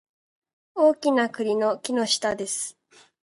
[0.73, 2.75] 大きな栗の木の下です